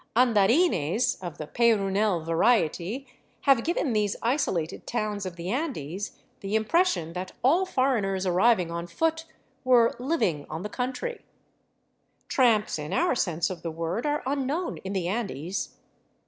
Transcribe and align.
"Andarines" 0.15 1.17
of 1.23 1.37
the 1.37 1.45
Peyrounel 1.45 2.25
variety 2.25 3.05
have 3.41 3.63
given 3.63 3.93
these 3.93 4.15
isolated 4.23 4.87
towns 4.87 5.27
of 5.27 5.35
the 5.35 5.51
Andes 5.51 6.13
the 6.39 6.55
impression 6.55 7.13
that 7.13 7.33
all 7.43 7.67
foreigners 7.67 8.25
arriving 8.25 8.71
on 8.71 8.87
foot 8.87 9.25
were" 9.63 9.95
living 10.13 10.47
on 10.49 10.63
the 10.63 10.69
country," 10.69 11.21
Tramps, 12.27 12.79
in 12.79 12.93
our 12.93 13.13
sense 13.13 13.51
of 13.51 13.61
the 13.61 13.69
word, 13.69 14.07
are 14.07 14.23
unknown 14.25 14.77
in 14.77 14.93
the 14.93 15.07
Andes. 15.07 15.75